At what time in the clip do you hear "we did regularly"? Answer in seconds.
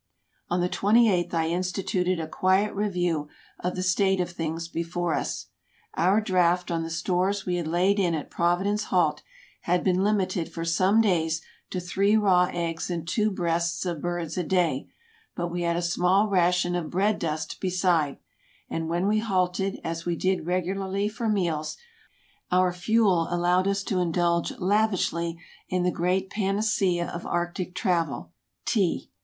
20.03-21.09